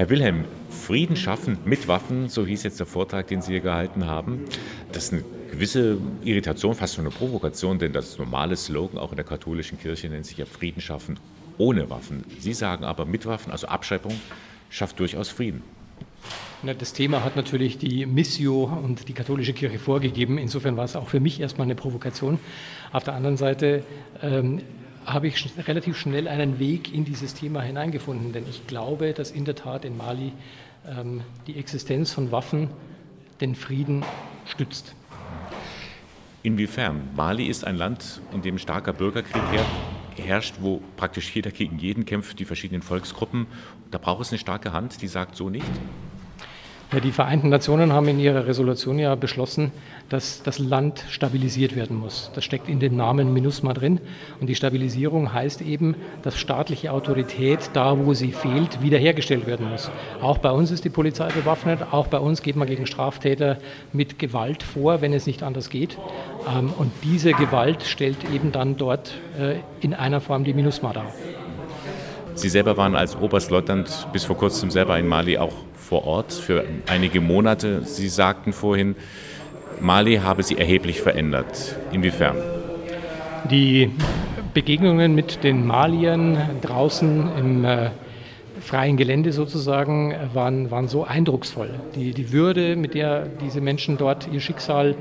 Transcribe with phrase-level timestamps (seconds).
[0.00, 4.06] Herr Wilhelm, Frieden schaffen mit Waffen, so hieß jetzt der Vortrag, den Sie hier gehalten
[4.06, 4.46] haben.
[4.92, 9.16] Das ist eine gewisse Irritation, fast schon eine Provokation, denn das normale Slogan auch in
[9.16, 11.18] der katholischen Kirche nennt sich ja Frieden schaffen
[11.58, 12.24] ohne Waffen.
[12.38, 14.18] Sie sagen aber mit Waffen, also Abschreibung,
[14.70, 15.62] schafft durchaus Frieden.
[16.78, 20.38] Das Thema hat natürlich die Missio und die katholische Kirche vorgegeben.
[20.38, 22.38] Insofern war es auch für mich erstmal eine Provokation.
[22.90, 23.84] Auf der anderen Seite
[24.22, 24.62] ähm,
[25.06, 29.44] habe ich relativ schnell einen Weg in dieses Thema hineingefunden, denn ich glaube, dass in
[29.44, 30.32] der Tat in Mali
[30.86, 32.68] ähm, die Existenz von Waffen
[33.40, 34.04] den Frieden
[34.46, 34.94] stützt.
[36.42, 37.08] Inwiefern?
[37.16, 39.42] Mali ist ein Land, in dem starker Bürgerkrieg
[40.16, 43.46] herrscht, wo praktisch jeder gegen jeden kämpft, die verschiedenen Volksgruppen.
[43.90, 45.66] Da braucht es eine starke Hand, die sagt so nicht.
[46.92, 49.70] Ja, die Vereinten Nationen haben in ihrer Resolution ja beschlossen,
[50.08, 52.32] dass das Land stabilisiert werden muss.
[52.34, 54.00] Das steckt in dem Namen MINUSMA drin.
[54.40, 59.88] Und die Stabilisierung heißt eben, dass staatliche Autorität da, wo sie fehlt, wiederhergestellt werden muss.
[60.20, 61.78] Auch bei uns ist die Polizei bewaffnet.
[61.92, 63.58] Auch bei uns geht man gegen Straftäter
[63.92, 65.96] mit Gewalt vor, wenn es nicht anders geht.
[66.52, 71.06] Ähm, und diese Gewalt stellt eben dann dort äh, in einer Form die MINUSMA dar.
[72.34, 75.52] Sie selber waren als Oberstleutnant bis vor kurzem selber in Mali auch
[75.90, 77.82] vor Ort für einige Monate.
[77.82, 78.94] Sie sagten vorhin,
[79.80, 81.74] Mali habe sie erheblich verändert.
[81.90, 82.36] Inwiefern?
[83.50, 83.90] Die
[84.54, 87.90] Begegnungen mit den Maliern draußen im äh,
[88.60, 91.70] freien Gelände sozusagen waren, waren so eindrucksvoll.
[91.96, 94.94] Die, die Würde, mit der diese Menschen dort ihr Schicksal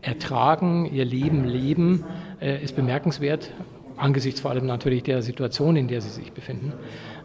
[0.00, 2.02] ertragen, ihr Leben leben,
[2.40, 3.50] äh, ist bemerkenswert
[3.96, 6.72] angesichts vor allem natürlich der Situation, in der sie sich befinden.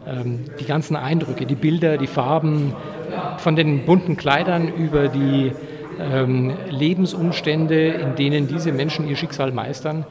[0.06, 2.72] Ähm, die ganzen Eindrücke, die Bilder, die Farben,
[3.10, 5.52] äh, von den bunten Kleidern über die
[5.98, 10.06] ähm, Lebensumstände, in denen diese Menschen ihr Schicksal meistern,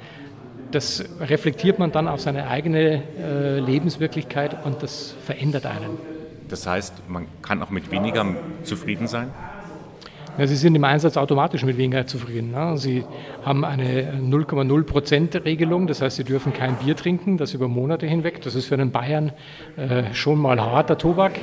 [0.71, 5.97] das reflektiert man dann auf seine eigene äh, Lebenswirklichkeit und das verändert einen.
[6.47, 8.25] Das heißt, man kann auch mit weniger
[8.63, 9.31] zufrieden sein?
[10.39, 12.51] Ja, Sie sind im Einsatz automatisch mit weniger zufrieden.
[12.51, 12.77] Ne?
[12.77, 13.03] Sie
[13.43, 18.07] haben eine 0,0 Prozent Regelung, das heißt, Sie dürfen kein Bier trinken, das über Monate
[18.07, 18.41] hinweg.
[18.43, 19.33] Das ist für einen Bayern
[19.75, 21.33] äh, schon mal harter Tobak.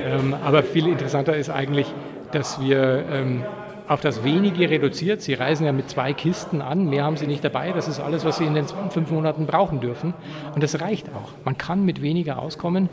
[0.00, 1.92] Ähm, aber viel interessanter ist eigentlich,
[2.30, 3.42] dass wir ähm,
[3.88, 5.22] auf das Wenige reduziert.
[5.22, 7.72] Sie reisen ja mit zwei Kisten an, mehr haben Sie nicht dabei.
[7.72, 10.14] Das ist alles, was Sie in den fünf Monaten brauchen dürfen.
[10.54, 11.32] Und das reicht auch.
[11.44, 12.88] Man kann mit weniger auskommen,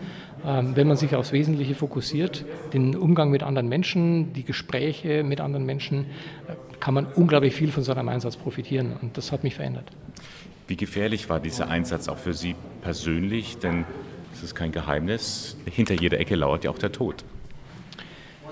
[0.45, 2.45] ähm, wenn man sich aufs Wesentliche fokussiert.
[2.73, 6.05] Den Umgang mit anderen Menschen, die Gespräche mit anderen Menschen,
[6.47, 8.93] äh, kann man unglaublich viel von so einem Einsatz profitieren.
[9.01, 9.91] Und das hat mich verändert.
[10.67, 13.57] Wie gefährlich war dieser Einsatz auch für Sie persönlich?
[13.57, 13.85] Denn
[14.33, 17.23] es ist kein Geheimnis, hinter jeder Ecke lauert ja auch der Tod.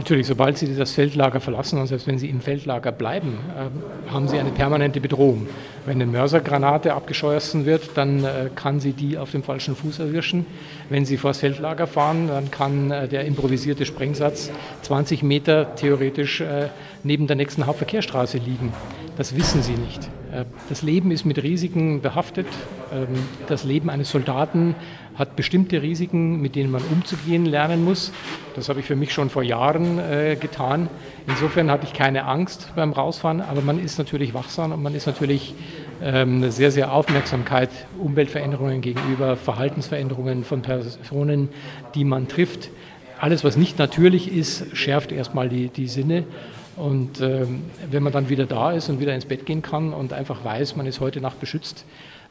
[0.02, 4.28] Natürlich, sobald Sie das Feldlager verlassen und selbst wenn Sie im Feldlager bleiben, äh, haben
[4.28, 5.48] Sie eine permanente Bedrohung.
[5.86, 10.48] Wenn eine Mörsergranate abgeschossen wird, dann äh, kann sie die auf dem falschen Fuß erwischen.
[10.90, 14.50] Wenn Sie vor das Feldlager fahren, dann kann äh, der improvisierte Sprengsatz
[14.82, 16.70] 20 Meter theoretisch äh,
[17.04, 18.74] neben der nächsten Hauptverkehrsstraße liegen.
[19.18, 20.10] Das wissen Sie nicht.
[20.32, 22.48] Äh, das Leben ist mit Risiken behaftet.
[22.94, 23.08] Ähm,
[23.48, 24.76] das Leben eines Soldaten
[25.16, 28.12] hat bestimmte Risiken, mit denen man umzugehen lernen muss.
[28.56, 30.90] Das habe ich für mich schon vor Jahren äh, getan.
[31.28, 35.08] Insofern hatte ich keine Angst beim Rausfahren, aber man ist natürlich wachsam und man ist
[35.08, 35.54] natürlich
[36.02, 41.50] ähm, sehr, sehr Aufmerksamkeit Umweltveränderungen gegenüber, Verhaltensveränderungen von Personen,
[41.94, 42.70] die man trifft.
[43.20, 46.24] Alles, was nicht natürlich ist, schärft erstmal die, die Sinne.
[46.78, 50.14] Und ähm, wenn man dann wieder da ist und wieder ins Bett gehen kann und
[50.14, 51.86] einfach weiß, man ist heute Nacht beschützt,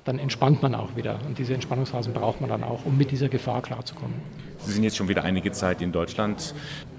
[0.04, 1.18] dann entspannt man auch wieder.
[1.26, 4.14] Und diese Entspannungsphasen braucht man dann auch, um mit dieser Gefahr klarzukommen.
[4.64, 6.54] Sie sind jetzt schon wieder einige Zeit in Deutschland.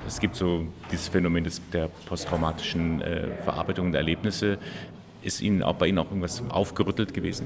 [0.07, 4.57] Es gibt so dieses Phänomen der posttraumatischen äh, Verarbeitung der Erlebnisse.
[5.23, 7.45] Ist Ihnen auch bei Ihnen auch irgendwas aufgerüttelt gewesen?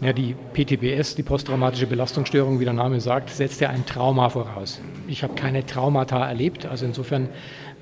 [0.00, 4.80] Ja, die PTBS, die posttraumatische Belastungsstörung, wie der Name sagt, setzt ja ein Trauma voraus.
[5.06, 7.28] Ich habe keine Traumata erlebt, also insofern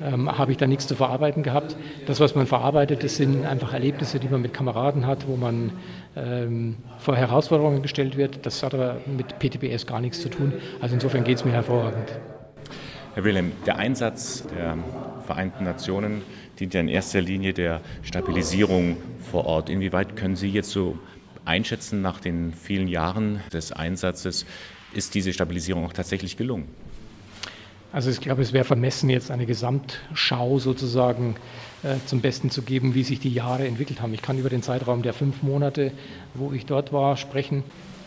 [0.02, 1.76] ähm, habe ich da nichts zu verarbeiten gehabt.
[2.06, 5.72] Das, was man verarbeitet, das sind einfach Erlebnisse, die man mit Kameraden hat, wo man
[6.16, 8.46] ähm, vor Herausforderungen gestellt wird.
[8.46, 10.52] Das hat aber mit PTBS gar nichts zu tun.
[10.80, 12.18] Also insofern geht es mir hervorragend.
[13.14, 14.78] Herr Wilhelm, der Einsatz der
[15.26, 16.22] Vereinten Nationen
[16.58, 18.96] dient ja in erster Linie der Stabilisierung
[19.30, 19.68] vor Ort.
[19.68, 20.98] Inwieweit können Sie jetzt so
[21.44, 24.46] einschätzen nach den vielen Jahren des Einsatzes,
[24.92, 26.68] ist diese Stabilisierung auch tatsächlich gelungen?
[27.92, 31.34] Also ich glaube, es wäre vermessen, jetzt eine Gesamtschau sozusagen
[31.82, 34.14] äh, zum Besten zu geben, wie sich die Jahre entwickelt haben.
[34.14, 35.90] Ich kann über den Zeitraum der fünf Monate,
[36.34, 37.64] wo ich dort war, sprechen.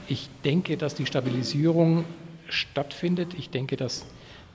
[0.08, 2.06] Ich denke, dass die Stabilisierung
[2.48, 3.34] stattfindet.
[3.38, 4.06] Ich denke, dass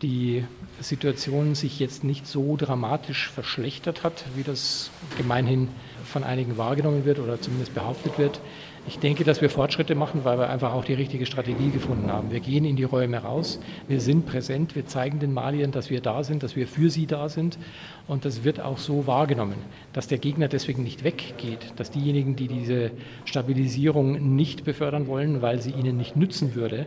[0.01, 0.45] die
[0.81, 5.69] Situation sich jetzt nicht so dramatisch verschlechtert hat, wie das gemeinhin
[6.05, 8.41] von einigen wahrgenommen wird oder zumindest behauptet wird.
[8.89, 12.31] Ich denke, dass wir Fortschritte machen, weil wir einfach auch die richtige Strategie gefunden haben.
[12.31, 16.01] Wir gehen in die Räume raus, wir sind präsent, wir zeigen den Maliern, dass wir
[16.01, 17.59] da sind, dass wir für sie da sind.
[18.07, 19.57] Und das wird auch so wahrgenommen,
[19.93, 22.93] dass der Gegner deswegen nicht weggeht, dass diejenigen, die diese
[23.27, 26.87] Stabilisierung nicht befördern wollen, weil sie ihnen nicht nützen würde,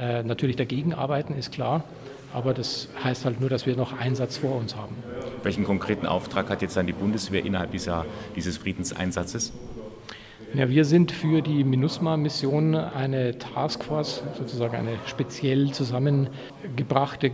[0.00, 1.84] äh, natürlich dagegen arbeiten, ist klar.
[2.32, 4.96] Aber das heißt halt nur, dass wir noch Einsatz vor uns haben.
[5.42, 9.52] Welchen konkreten Auftrag hat jetzt dann die Bundeswehr innerhalb dieser, dieses Friedenseinsatzes?
[10.54, 17.32] Ja, wir sind für die MINUSMA-Mission eine Taskforce, sozusagen eine speziell zusammengebrachte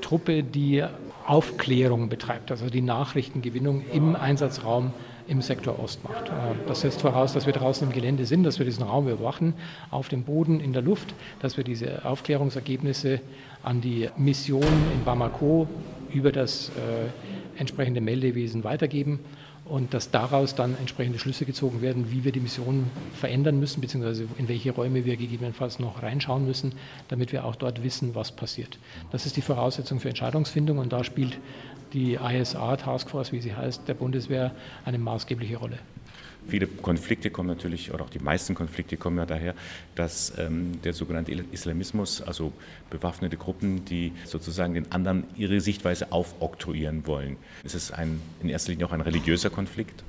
[0.00, 0.82] Truppe, die
[1.26, 4.94] Aufklärung betreibt, also die Nachrichtengewinnung im Einsatzraum
[5.28, 6.30] im Sektor Ost macht.
[6.30, 9.52] Äh, das setzt voraus, dass wir draußen im Gelände sind, dass wir diesen Raum überwachen,
[9.90, 13.20] auf dem Boden, in der Luft, dass wir diese Aufklärungsergebnisse
[13.62, 15.68] an die Mission in Bamako
[16.10, 19.20] über das äh, entsprechende Meldewesen weitergeben
[19.64, 24.26] und dass daraus dann entsprechende Schlüsse gezogen werden, wie wir die Mission verändern müssen, beziehungsweise
[24.36, 26.74] in welche Räume wir gegebenenfalls noch reinschauen müssen,
[27.08, 28.78] damit wir auch dort wissen, was passiert.
[29.12, 31.38] Das ist die Voraussetzung für Entscheidungsfindung und da spielt
[31.92, 34.52] die ISA Taskforce, wie sie heißt, der Bundeswehr
[34.84, 35.78] eine maßgebliche Rolle.
[36.48, 39.54] Viele Konflikte kommen natürlich, oder auch die meisten Konflikte kommen ja daher,
[39.94, 42.52] dass ähm, der sogenannte Islamismus, also
[42.90, 47.36] bewaffnete Gruppen, die sozusagen den anderen ihre Sichtweise aufoktroyieren wollen.
[47.64, 50.02] Ist es ein, in erster Linie auch ein religiöser Konflikt?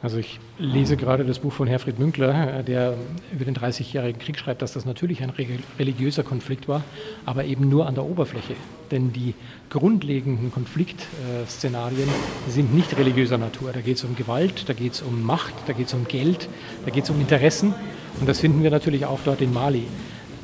[0.00, 2.94] Also ich lese gerade das Buch von Herfried Münkler, äh, der
[3.32, 5.32] über den 30-jährigen Krieg schreibt, dass das natürlich ein
[5.78, 6.84] religiöser Konflikt war,
[7.26, 8.54] aber eben nur an der Oberfläche.
[8.92, 9.34] Denn die
[9.70, 12.08] grundlegenden Konfliktszenarien
[12.48, 13.72] sind nicht religiöser Natur.
[13.72, 16.48] Da geht es um Gewalt, da geht es um Macht, da geht es um Geld,
[16.84, 17.74] da geht es um Interessen.
[18.20, 19.84] Und das finden wir natürlich auch dort in Mali.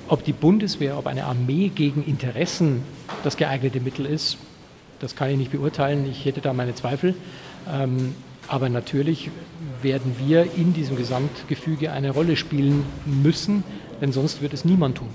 [0.09, 2.83] Ob die Bundeswehr, ob eine Armee gegen Interessen
[3.23, 4.37] das geeignete Mittel ist,
[4.99, 6.07] das kann ich nicht beurteilen.
[6.11, 7.15] Ich hätte da meine Zweifel.
[8.49, 9.31] Aber natürlich
[9.83, 13.65] werden wir in diesem Gesamtgefüge eine Rolle spielen müssen,
[14.01, 15.09] denn sonst wird es niemand tun.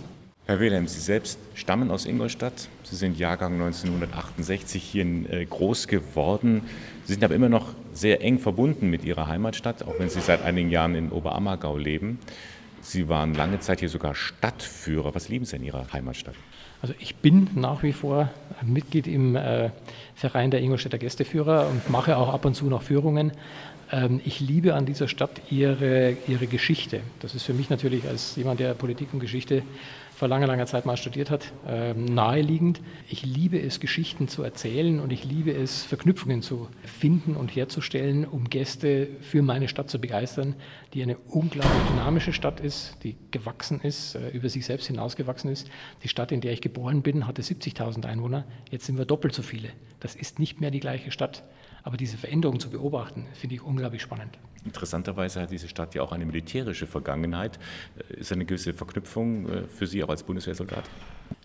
[0.49, 2.69] Herr Wilhelm, Sie selbst stammen aus Ingolstadt.
[2.81, 6.63] Sie sind Jahrgang 1968 hier äh, groß geworden.
[7.05, 10.41] Sie sind aber immer noch sehr eng verbunden mit Ihrer Heimatstadt, auch wenn Sie seit
[10.43, 12.17] einigen Jahren in Oberammergau leben.
[12.81, 15.13] Sie waren lange Zeit hier sogar Stadtführer.
[15.15, 16.35] Was lieben Sie in Ihrer Heimatstadt?
[16.81, 18.29] Also ich bin nach wie vor
[18.61, 19.69] Mitglied im äh,
[20.15, 23.33] Verein der Ingolstädter Gästeführer und mache auch ab und zu noch Führungen.
[23.91, 27.01] Ähm, ich liebe an dieser Stadt ihre, ihre Geschichte.
[27.19, 29.63] Das ist für mich natürlich als jemand, der Politik und Geschichte
[30.19, 32.81] vor langer, langer Zeit mal studiert hat, ähm, naheliegend.
[33.07, 38.25] Ich liebe es, Geschichten zu erzählen und ich liebe es, Verknüpfungen zu finden und herzustellen,
[38.25, 40.55] um Gäste für meine Stadt zu begeistern,
[40.93, 45.71] die eine unglaublich dynamische Stadt ist, die gewachsen ist, äh, über sich selbst hinausgewachsen ist.
[46.03, 48.43] Die Stadt, in der ich geboren bin, hatte 70.000 Einwohner.
[48.69, 49.69] Jetzt sind wir doppelt so viele.
[50.01, 51.45] Das ist nicht mehr die gleiche Stadt.
[51.83, 54.37] Aber diese Veränderung zu beobachten, finde ich unglaublich spannend.
[54.65, 57.59] Interessanterweise hat diese Stadt ja auch eine militärische Vergangenheit.
[58.09, 60.83] Äh, ist eine gewisse Verknüpfung äh, für Sie auch als Bundeswehrsoldat?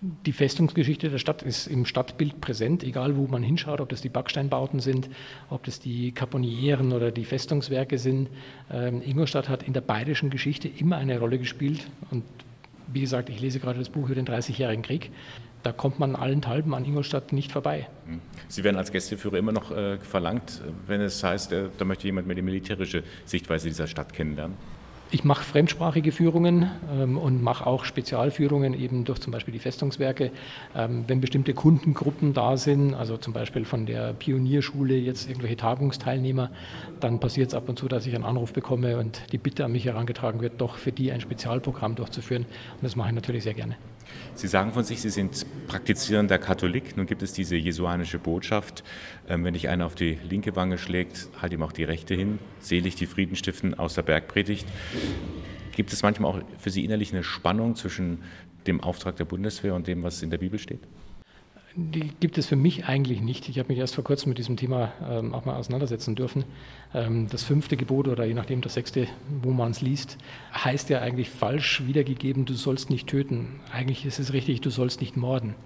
[0.00, 4.08] Die Festungsgeschichte der Stadt ist im Stadtbild präsent, egal wo man hinschaut, ob das die
[4.08, 5.08] Backsteinbauten sind,
[5.50, 8.28] ob das die Kaponieren oder die Festungswerke sind.
[8.70, 12.24] Ähm, Ingolstadt hat in der bayerischen Geschichte immer eine Rolle gespielt und
[12.92, 15.10] wie gesagt, ich lese gerade das Buch über den Dreißigjährigen Krieg
[15.64, 17.88] da kommt man allenthalben an Ingolstadt nicht vorbei.
[18.06, 18.20] Hm.
[18.48, 22.26] Sie werden als Gästeführer immer noch äh, verlangt, wenn es heißt, äh, da möchte jemand
[22.26, 24.56] mehr die militärische Sichtweise dieser Stadt kennenlernen.
[25.14, 30.32] Ich mache fremdsprachige Führungen ähm, und mache auch Spezialführungen eben durch zum Beispiel die Festungswerke.
[30.74, 36.50] Ähm, wenn bestimmte Kundengruppen da sind, also zum Beispiel von der Pionierschule jetzt irgendwelche Tagungsteilnehmer,
[36.98, 39.70] dann passiert es ab und zu, dass ich einen Anruf bekomme und die Bitte an
[39.70, 42.42] mich herangetragen wird, doch für die ein Spezialprogramm durchzuführen.
[42.42, 43.76] Und das mache ich natürlich sehr gerne.
[44.34, 46.96] Sie sagen von sich, Sie sind praktizierender Katholik.
[46.96, 48.84] Nun gibt es diese jesuanische Botschaft,
[49.28, 52.38] ähm, wenn dich einer auf die linke Wange schlägt, halt ihm auch die rechte hin.
[52.60, 54.66] Selig die Frieden stiften aus der Bergpredigt.
[55.72, 58.22] Gibt es manchmal auch für Sie innerlich eine Spannung zwischen
[58.66, 60.80] dem Auftrag der Bundeswehr und dem, was in der Bibel steht?
[61.76, 63.48] Die gibt es für mich eigentlich nicht.
[63.48, 66.44] Ich habe mich erst vor kurzem mit diesem Thema ähm, auch mal auseinandersetzen dürfen.
[66.94, 69.08] Ähm, das fünfte Gebot oder je nachdem das sechste,
[69.42, 70.16] wo man es liest,
[70.54, 73.60] heißt ja eigentlich falsch wiedergegeben, du sollst nicht töten.
[73.72, 75.56] Eigentlich ist es richtig, du sollst nicht morden.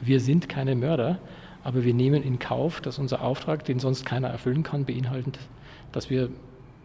[0.00, 1.18] Wir sind keine Mörder,
[1.64, 5.40] aber wir nehmen in Kauf, dass unser Auftrag, den sonst keiner erfüllen kann, beinhaltet,
[5.90, 6.30] dass wir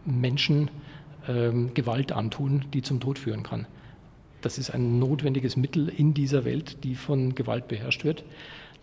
[0.06, 0.72] Menschen
[1.28, 3.68] ähm, Gewalt antun, die zum Tod führen kann.
[4.46, 8.24] Das ist ein notwendiges Mittel in dieser Welt, die von Gewalt beherrscht wird.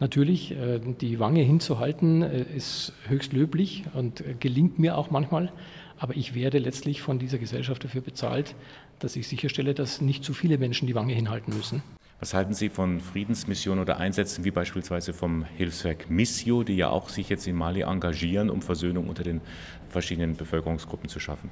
[0.01, 5.53] Natürlich, äh, die Wange hinzuhalten äh, ist höchst löblich und äh, gelingt mir auch manchmal.
[6.01, 8.57] Aber ich werde letztlich von dieser Gesellschaft dafür bezahlt,
[8.99, 11.85] dass ich sicherstelle, dass nicht zu viele Menschen die Wange hinhalten müssen.
[12.19, 17.09] Was halten Sie von Friedensmissionen oder Einsätzen wie beispielsweise vom Hilfswerk Missio, die ja auch
[17.09, 19.41] sich jetzt in Mali engagieren, um Versöhnung unter den
[19.91, 21.51] verschiedenen Bevölkerungsgruppen zu schaffen?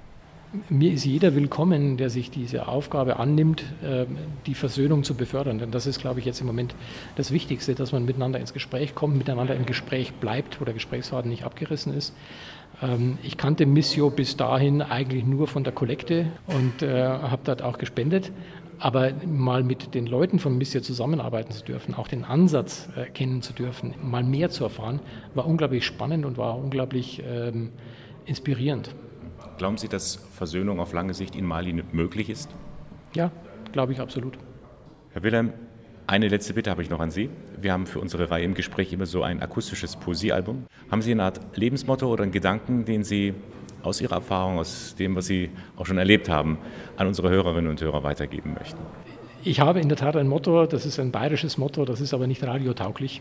[0.68, 5.58] Mir ist jeder willkommen, der sich diese Aufgabe annimmt, ähm, die Versöhnung zu befördern.
[5.58, 6.74] Denn das ist, glaube ich, jetzt im Moment
[7.16, 11.30] das Wichtigste, dass man miteinander ins Gespräch kommt, miteinander im Gespräch bleibt, wo der Gesprächsfaden
[11.30, 12.14] nicht abgerissen ist.
[12.82, 17.62] Ähm, ich kannte Missio bis dahin eigentlich nur von der Kollekte und äh, habe dort
[17.62, 18.32] auch gespendet.
[18.80, 23.42] Aber mal mit den Leuten von Missio zusammenarbeiten zu dürfen, auch den Ansatz äh, kennen
[23.42, 25.00] zu dürfen, mal mehr zu erfahren,
[25.34, 27.70] war unglaublich spannend und war unglaublich ähm,
[28.24, 28.94] inspirierend.
[29.60, 32.48] Glauben Sie, dass Versöhnung auf lange Sicht in Mali möglich ist?
[33.14, 33.30] Ja,
[33.72, 34.38] glaube ich absolut.
[35.12, 35.52] Herr Wilhelm,
[36.06, 37.28] eine letzte Bitte habe ich noch an Sie.
[37.60, 40.64] Wir haben für unsere Reihe im Gespräch immer so ein akustisches Poesiealbum.
[40.90, 43.34] Haben Sie eine Art Lebensmotto oder einen Gedanken, den Sie
[43.82, 46.56] aus Ihrer Erfahrung, aus dem, was Sie auch schon erlebt haben,
[46.96, 48.80] an unsere Hörerinnen und Hörer weitergeben möchten?
[49.44, 52.26] Ich habe in der Tat ein Motto, das ist ein bayerisches Motto, das ist aber
[52.26, 53.20] nicht radiotauglich.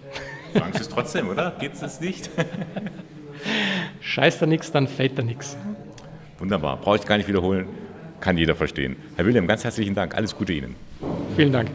[0.54, 1.52] Sagen Sie es trotzdem, oder?
[1.60, 2.30] Geht es nicht?
[4.00, 5.58] Scheißt da nichts, dann fällt da nichts.
[6.40, 7.68] Wunderbar, brauche ich gar nicht wiederholen,
[8.20, 8.96] kann jeder verstehen.
[9.16, 10.76] Herr Wilhelm, ganz herzlichen Dank, alles Gute Ihnen.
[11.36, 11.70] Vielen Dank.